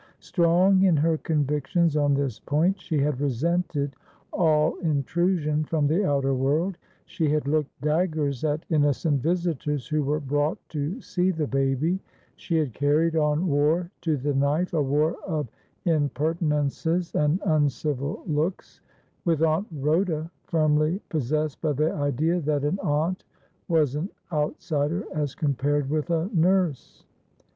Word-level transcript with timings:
Strong 0.19 0.81
in 0.81 0.97
her 0.97 1.15
convictions 1.15 1.95
on 1.95 2.15
this 2.15 2.39
point, 2.39 2.81
she 2.81 2.97
had 2.97 3.21
resented 3.21 3.95
all 4.33 4.75
intrusion 4.79 5.63
from 5.63 5.85
the 5.85 6.03
outer 6.03 6.33
world; 6.33 6.75
she 7.05 7.29
had 7.29 7.47
looked 7.47 7.69
daggers 7.81 8.43
at 8.43 8.65
innocent 8.71 9.21
visitors 9.21 9.85
who 9.87 10.01
were 10.03 10.19
brought 10.19 10.57
to 10.69 10.99
see 11.01 11.29
the 11.29 11.45
baby; 11.45 11.99
she 12.35 12.57
had 12.57 12.73
carried 12.73 13.15
on 13.15 13.45
war 13.45 13.91
to 14.01 14.17
the 14.17 14.33
knife— 14.33 14.73
a 14.73 14.81
war 14.81 15.17
of 15.23 15.47
impertinences 15.85 17.13
and 17.13 17.39
uncivil 17.45 18.23
looks— 18.25 18.81
with 19.25 19.43
Aunt 19.43 19.67
Rhoda, 19.71 20.31
firmly 20.45 20.99
pos 21.09 21.29
sessed 21.31 21.61
by 21.61 21.73
the 21.73 21.93
idea 21.93 22.39
that 22.39 22.63
an 22.63 22.79
aunt 22.81 23.23
was 23.67 23.93
an 23.93 24.09
outsider 24.31 25.03
as 25.13 25.35
compared 25.35 25.91
with 25.91 26.09
a 26.09 26.27
nurse. 26.33 27.05